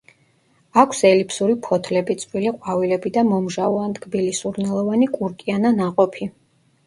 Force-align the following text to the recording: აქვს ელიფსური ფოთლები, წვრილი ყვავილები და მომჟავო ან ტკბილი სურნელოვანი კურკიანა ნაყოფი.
აქვს 0.83 1.01
ელიფსური 1.09 1.55
ფოთლები, 1.65 2.15
წვრილი 2.23 2.53
ყვავილები 2.63 3.11
და 3.17 3.23
მომჟავო 3.33 3.83
ან 3.89 3.93
ტკბილი 3.99 4.33
სურნელოვანი 4.39 5.11
კურკიანა 5.19 5.73
ნაყოფი. 5.83 6.29